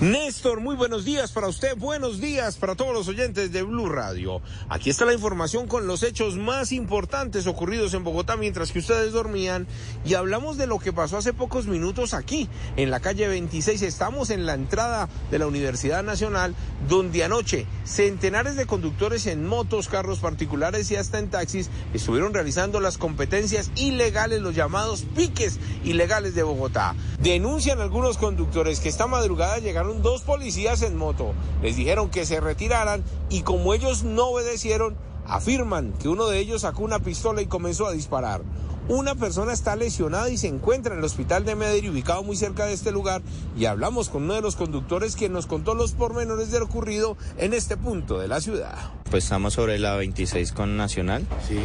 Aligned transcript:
Néstor, 0.00 0.60
muy 0.60 0.76
buenos 0.76 1.04
días 1.04 1.32
para 1.32 1.48
usted, 1.48 1.76
buenos 1.76 2.20
días 2.20 2.56
para 2.56 2.74
todos 2.74 2.94
los 2.94 3.08
oyentes 3.08 3.52
de 3.52 3.62
Blue 3.62 3.88
Radio. 3.88 4.40
Aquí 4.68 4.90
está 4.90 5.04
la 5.04 5.12
información 5.12 5.66
con 5.66 5.86
los 5.86 6.02
hechos 6.02 6.36
más 6.36 6.72
importantes 6.72 7.46
ocurridos 7.46 7.94
en 7.94 8.04
Bogotá 8.04 8.36
mientras 8.36 8.72
que 8.72 8.78
ustedes 8.78 9.12
dormían 9.12 9.66
y 10.04 10.14
hablamos 10.14 10.56
de 10.56 10.66
lo 10.66 10.78
que 10.78 10.92
pasó 10.92 11.18
hace 11.18 11.32
pocos 11.32 11.66
minutos 11.66 12.14
aquí, 12.14 12.48
en 12.76 12.90
la 12.90 13.00
calle 13.00 13.28
26. 13.28 13.82
Estamos 13.82 14.30
en 14.30 14.46
la 14.46 14.54
entrada 14.54 15.08
de 15.30 15.38
la 15.38 15.46
Universidad 15.46 16.02
Nacional, 16.02 16.54
donde 16.88 17.24
anoche 17.24 17.66
centenares 17.86 18.56
de 18.56 18.66
conductores 18.66 19.26
en 19.26 19.46
motos, 19.46 19.88
carros 19.88 20.18
particulares 20.18 20.90
y 20.90 20.96
hasta 20.96 21.18
en 21.18 21.30
taxis 21.30 21.70
estuvieron 21.94 22.34
realizando 22.34 22.80
las 22.80 22.98
competencias 22.98 23.70
ilegales, 23.76 24.42
los 24.42 24.54
llamados 24.54 25.06
piques 25.14 25.58
ilegales 25.84 26.34
de 26.34 26.42
Bogotá. 26.42 26.94
Denuncian 27.20 27.80
algunos 27.80 28.18
conductores 28.18 28.80
que 28.80 28.88
esta 28.88 29.06
madrugada 29.06 29.58
llegaron 29.58 30.02
dos 30.02 30.22
policías 30.22 30.82
en 30.82 30.96
moto. 30.96 31.32
Les 31.62 31.76
dijeron 31.76 32.10
que 32.10 32.26
se 32.26 32.40
retiraran 32.40 33.04
y 33.30 33.42
como 33.42 33.72
ellos 33.72 34.02
no 34.02 34.26
obedecieron, 34.26 34.96
afirman 35.24 35.92
que 35.92 36.08
uno 36.08 36.26
de 36.26 36.38
ellos 36.38 36.62
sacó 36.62 36.82
una 36.82 36.98
pistola 36.98 37.40
y 37.40 37.46
comenzó 37.46 37.86
a 37.86 37.92
disparar. 37.92 38.42
Una 38.88 39.16
persona 39.16 39.52
está 39.52 39.74
lesionada 39.74 40.30
y 40.30 40.36
se 40.36 40.46
encuentra 40.46 40.92
en 40.92 41.00
el 41.00 41.04
hospital 41.04 41.44
de 41.44 41.56
Medellín, 41.56 41.90
ubicado 41.90 42.22
muy 42.22 42.36
cerca 42.36 42.66
de 42.66 42.72
este 42.72 42.92
lugar, 42.92 43.20
y 43.58 43.64
hablamos 43.64 44.08
con 44.08 44.22
uno 44.22 44.34
de 44.34 44.42
los 44.42 44.54
conductores 44.54 45.16
quien 45.16 45.32
nos 45.32 45.46
contó 45.46 45.74
los 45.74 45.90
pormenores 45.90 46.52
de 46.52 46.60
lo 46.60 46.66
ocurrido 46.66 47.16
en 47.36 47.52
este 47.52 47.76
punto 47.76 48.20
de 48.20 48.28
la 48.28 48.40
ciudad. 48.40 48.76
Pues 49.10 49.24
estamos 49.24 49.54
sobre 49.54 49.80
la 49.80 49.96
26 49.96 50.52
con 50.52 50.76
Nacional. 50.76 51.26
Sí. 51.48 51.58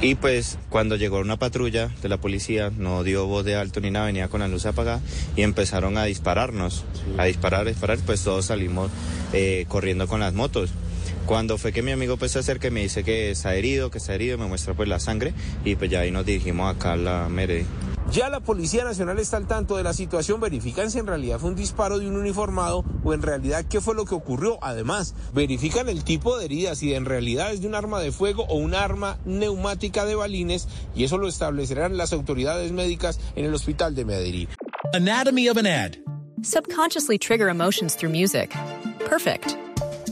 Y 0.00 0.14
pues 0.14 0.58
cuando 0.70 0.96
llegó 0.96 1.18
una 1.18 1.38
patrulla 1.38 1.90
de 2.00 2.08
la 2.08 2.16
policía, 2.18 2.70
no 2.70 3.02
dio 3.02 3.26
voz 3.26 3.44
de 3.44 3.54
alto 3.54 3.80
ni 3.80 3.90
nada, 3.90 4.06
venía 4.06 4.28
con 4.28 4.40
la 4.40 4.48
luz 4.48 4.64
apagada 4.64 5.02
y 5.36 5.42
empezaron 5.42 5.98
a 5.98 6.04
dispararnos. 6.04 6.84
A 7.18 7.24
disparar, 7.24 7.62
a 7.62 7.64
disparar, 7.64 7.98
pues 8.06 8.24
todos 8.24 8.46
salimos 8.46 8.90
eh, 9.34 9.66
corriendo 9.68 10.08
con 10.08 10.20
las 10.20 10.32
motos. 10.32 10.70
Cuando 11.26 11.56
fue 11.56 11.72
que 11.72 11.82
mi 11.82 11.92
amigo 11.92 12.16
pues 12.16 12.32
se 12.32 12.40
acerca 12.40 12.68
y 12.68 12.70
me 12.70 12.80
dice 12.80 13.04
que 13.04 13.30
está 13.30 13.54
herido, 13.54 13.90
que 13.90 13.98
está 13.98 14.14
herido, 14.14 14.38
me 14.38 14.46
muestra 14.46 14.74
pues 14.74 14.88
la 14.88 14.98
sangre 14.98 15.34
y 15.64 15.76
pues 15.76 15.90
ya 15.90 16.00
ahí 16.00 16.10
nos 16.10 16.26
dirigimos 16.26 16.74
acá 16.74 16.92
a 16.92 16.96
la 16.96 17.28
Mere. 17.28 17.64
Ya 18.10 18.28
la 18.28 18.40
Policía 18.40 18.84
Nacional 18.84 19.18
está 19.18 19.38
al 19.38 19.46
tanto 19.46 19.76
de 19.76 19.84
la 19.84 19.94
situación, 19.94 20.40
verifican 20.40 20.90
si 20.90 20.98
en 20.98 21.06
realidad 21.06 21.38
fue 21.38 21.48
un 21.50 21.56
disparo 21.56 21.98
de 21.98 22.06
un 22.06 22.16
uniformado 22.16 22.84
o 23.04 23.14
en 23.14 23.22
realidad 23.22 23.64
qué 23.70 23.80
fue 23.80 23.94
lo 23.94 24.04
que 24.04 24.14
ocurrió. 24.14 24.58
Además, 24.60 25.14
verifican 25.32 25.88
el 25.88 26.04
tipo 26.04 26.36
de 26.36 26.44
heridas, 26.44 26.78
si 26.78 26.92
en 26.92 27.06
realidad 27.06 27.52
es 27.52 27.62
de 27.62 27.68
un 27.68 27.74
arma 27.74 28.00
de 28.00 28.12
fuego 28.12 28.44
o 28.48 28.56
un 28.56 28.74
arma 28.74 29.18
neumática 29.24 30.04
de 30.04 30.14
balines 30.14 30.68
y 30.94 31.04
eso 31.04 31.16
lo 31.16 31.28
establecerán 31.28 31.96
las 31.96 32.12
autoridades 32.12 32.72
médicas 32.72 33.18
en 33.36 33.46
el 33.46 33.54
hospital 33.54 33.94
de 33.94 34.04
Medellín. 34.04 34.48
Anatomy 34.92 35.48
of 35.48 35.56
an 35.56 35.66
ad. 35.66 35.92
Subconsciously 36.42 37.18
trigger 37.18 37.48
emotions 37.48 37.96
through 37.96 38.12
music. 38.12 38.52
Perfect. 39.08 39.56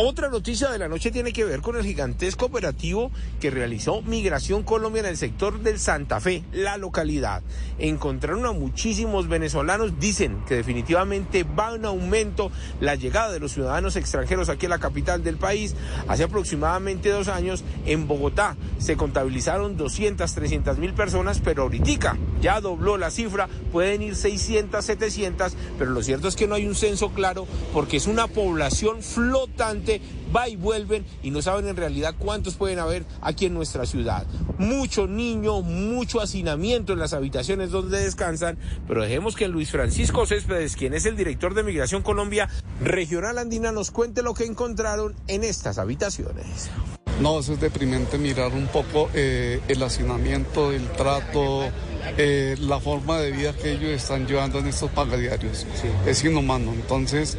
Otra 0.00 0.28
noticia 0.28 0.70
de 0.70 0.78
la 0.78 0.86
noche 0.86 1.10
tiene 1.10 1.32
que 1.32 1.44
ver 1.44 1.60
con 1.60 1.74
el 1.74 1.82
gigantesco 1.82 2.46
operativo 2.46 3.10
que 3.40 3.50
realizó 3.50 4.00
Migración 4.02 4.62
Colombia 4.62 5.00
en 5.00 5.06
el 5.06 5.16
sector 5.16 5.58
del 5.58 5.80
Santa 5.80 6.20
Fe, 6.20 6.44
la 6.52 6.76
localidad. 6.76 7.42
Encontraron 7.80 8.46
a 8.46 8.52
muchísimos 8.52 9.26
venezolanos, 9.26 9.98
dicen 9.98 10.44
que 10.46 10.54
definitivamente 10.54 11.42
va 11.42 11.74
en 11.74 11.84
aumento 11.84 12.52
la 12.78 12.94
llegada 12.94 13.32
de 13.32 13.40
los 13.40 13.50
ciudadanos 13.50 13.96
extranjeros 13.96 14.48
aquí 14.48 14.66
a 14.66 14.68
la 14.68 14.78
capital 14.78 15.24
del 15.24 15.36
país. 15.36 15.74
Hace 16.06 16.22
aproximadamente 16.22 17.08
dos 17.08 17.26
años 17.26 17.64
en 17.84 18.06
Bogotá 18.06 18.56
se 18.78 18.96
contabilizaron 18.96 19.76
200, 19.76 20.32
300 20.32 20.78
mil 20.78 20.94
personas, 20.94 21.40
pero 21.40 21.64
ahorita 21.64 22.16
ya 22.40 22.60
dobló 22.60 22.96
la 22.96 23.10
cifra, 23.10 23.48
pueden 23.72 24.02
ir 24.02 24.16
600, 24.16 24.84
700, 24.84 25.52
pero 25.78 25.90
lo 25.90 26.02
cierto 26.02 26.28
es 26.28 26.36
que 26.36 26.46
no 26.46 26.54
hay 26.54 26.66
un 26.66 26.74
censo 26.74 27.10
claro 27.10 27.46
porque 27.72 27.96
es 27.96 28.06
una 28.06 28.26
población 28.26 29.02
flotante 29.02 30.00
va 30.34 30.48
y 30.48 30.56
vuelven 30.56 31.04
y 31.22 31.30
no 31.30 31.42
saben 31.42 31.68
en 31.68 31.76
realidad 31.76 32.14
cuántos 32.18 32.54
pueden 32.54 32.78
haber 32.78 33.04
aquí 33.20 33.46
en 33.46 33.54
nuestra 33.54 33.86
ciudad. 33.86 34.26
Mucho 34.58 35.06
niño, 35.06 35.62
mucho 35.62 36.20
hacinamiento 36.20 36.92
en 36.92 36.98
las 36.98 37.12
habitaciones 37.12 37.70
donde 37.70 38.00
descansan, 38.00 38.58
pero 38.86 39.02
dejemos 39.02 39.36
que 39.36 39.48
Luis 39.48 39.70
Francisco 39.70 40.26
Céspedes, 40.26 40.76
quien 40.76 40.94
es 40.94 41.06
el 41.06 41.16
director 41.16 41.54
de 41.54 41.62
Migración 41.62 42.02
Colombia 42.02 42.48
Regional 42.80 43.38
Andina, 43.38 43.72
nos 43.72 43.90
cuente 43.90 44.22
lo 44.22 44.34
que 44.34 44.44
encontraron 44.44 45.14
en 45.26 45.44
estas 45.44 45.78
habitaciones. 45.78 46.70
No, 47.20 47.40
eso 47.40 47.54
es 47.54 47.60
deprimente 47.60 48.16
mirar 48.16 48.52
un 48.52 48.68
poco 48.68 49.10
eh, 49.12 49.60
el 49.66 49.82
hacinamiento, 49.82 50.70
el 50.70 50.86
trato, 50.92 51.68
eh, 52.16 52.56
la 52.60 52.80
forma 52.80 53.18
de 53.18 53.32
vida 53.32 53.52
que 53.52 53.72
ellos 53.72 53.90
están 53.90 54.26
llevando 54.26 54.58
en 54.58 54.68
estos 54.68 54.90
pagadiarios. 54.90 55.66
Es 56.06 56.24
inhumano. 56.24 56.72
Entonces, 56.72 57.36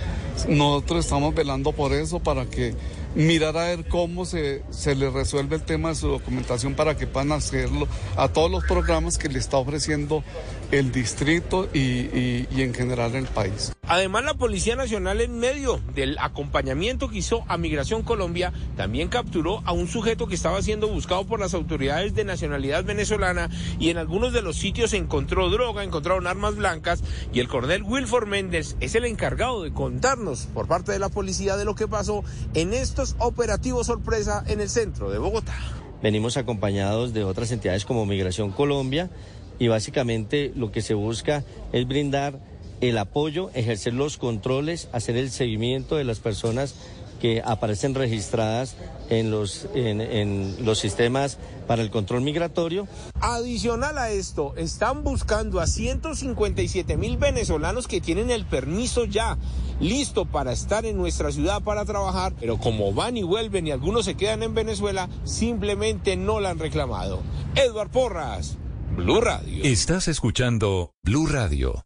nosotros 0.48 1.06
estamos 1.06 1.34
velando 1.34 1.72
por 1.72 1.94
eso, 1.94 2.20
para 2.20 2.46
que 2.46 2.76
mirar 3.16 3.58
a 3.58 3.66
ver 3.66 3.88
cómo 3.88 4.26
se, 4.26 4.64
se 4.70 4.96
les 4.96 5.12
resuelve 5.12 5.56
el 5.56 5.64
tema 5.64 5.90
de 5.90 5.96
su 5.96 6.08
documentación 6.08 6.76
para 6.76 6.96
que 6.96 7.08
puedan 7.08 7.32
hacerlo 7.32 7.88
a 8.16 8.28
todos 8.28 8.52
los 8.52 8.64
programas 8.66 9.18
que 9.18 9.30
le 9.30 9.40
está 9.40 9.58
ofreciendo 9.58 10.24
el 10.72 10.92
distrito 10.92 11.68
y, 11.74 11.80
y, 11.80 12.48
y 12.52 12.62
en 12.62 12.74
general 12.74 13.16
el 13.16 13.26
país. 13.26 13.72
Además, 13.92 14.24
la 14.24 14.36
Policía 14.36 14.76
Nacional, 14.76 15.20
en 15.20 15.40
medio 15.40 15.80
del 15.96 16.20
acompañamiento 16.20 17.10
que 17.10 17.18
hizo 17.18 17.44
a 17.48 17.58
Migración 17.58 18.04
Colombia, 18.04 18.54
también 18.78 19.08
capturó 19.08 19.64
a 19.66 19.72
un 19.72 19.88
sujeto 19.88 20.28
que 20.28 20.36
estaba 20.36 20.62
siendo 20.62 20.88
buscado 20.88 21.26
por 21.26 21.40
las 21.40 21.56
autoridades 21.56 22.14
de 22.14 22.24
nacionalidad 22.24 22.84
venezolana 22.84 23.50
y 23.80 23.90
en 23.90 23.98
algunos 23.98 24.32
de 24.32 24.44
los 24.44 24.58
sitios 24.58 24.94
encontró 24.94 25.50
droga, 25.50 25.84
encontraron 25.84 26.28
armas 26.28 26.56
blancas 26.56 27.04
y 27.34 27.40
el 27.40 27.48
coronel 27.48 27.82
Wilford 27.82 28.28
Méndez 28.28 28.76
es 28.80 28.94
el 28.94 29.06
encargado 29.06 29.64
de 29.64 29.74
contarnos 29.74 30.46
por 30.54 30.68
parte 30.68 30.92
de 30.92 31.00
la 31.00 31.10
policía 31.10 31.58
de 31.58 31.66
lo 31.66 31.74
que 31.74 31.88
pasó 31.88 32.24
en 32.54 32.76
estos 32.76 33.16
operativos 33.18 33.88
sorpresa 33.88 34.44
en 34.46 34.62
el 34.62 34.70
centro 34.70 35.10
de 35.10 35.18
Bogotá. 35.18 35.58
Venimos 36.04 36.38
acompañados 36.38 37.12
de 37.16 37.24
otras 37.24 37.52
entidades 37.52 37.86
como 37.86 38.06
Migración 38.06 38.52
Colombia 38.52 39.10
y 39.58 39.68
básicamente 39.68 40.54
lo 40.56 40.72
que 40.72 40.84
se 40.84 40.94
busca 40.94 41.44
es 41.74 41.88
brindar 41.88 42.40
el 42.82 42.98
apoyo, 42.98 43.50
ejercer 43.54 43.94
los 43.94 44.18
controles, 44.18 44.90
hacer 44.92 45.18
el 45.18 45.32
seguimiento 45.32 45.96
de 45.96 46.04
las 46.04 46.20
personas 46.20 46.76
que 47.20 47.42
aparecen 47.46 47.96
registradas 47.96 48.76
en 49.10 49.30
los, 49.30 49.68
en, 49.76 50.02
en 50.02 50.66
los 50.66 50.80
sistemas 50.80 51.38
para 51.68 51.82
el 51.82 51.92
control 51.92 52.22
migratorio. 52.22 52.88
Adicional 53.20 53.98
a 53.98 54.10
esto, 54.10 54.56
están 54.56 55.04
buscando 55.04 55.60
a 55.60 55.68
157 55.68 56.98
mil 56.98 57.18
venezolanos 57.18 57.88
que 57.88 58.02
tienen 58.02 58.32
el 58.32 58.46
permiso 58.46 59.06
ya 59.06 59.38
listo 59.80 60.26
para 60.26 60.52
estar 60.52 60.86
en 60.86 60.98
nuestra 60.98 61.32
ciudad 61.32 61.62
para 61.62 61.86
trabajar, 61.86 62.34
pero 62.40 62.58
como 62.58 62.94
van 62.94 63.18
y 63.18 63.24
vuelven 63.24 63.68
y 63.68 63.72
algunos 63.72 64.06
se 64.06 64.16
quedan 64.16 64.44
en 64.44 64.54
Venezuela, 64.54 65.10
simplemente 65.24 66.16
no 66.16 66.40
la 66.40 66.52
han 66.52 66.60
reclamado. 66.60 67.22
Edward 67.56 67.90
Porras, 67.90 68.58
Blue 68.96 69.22
Radio. 69.22 69.64
Estás 69.64 70.08
escuchando 70.08 70.94
Blue 71.04 71.28
Radio. 71.28 71.86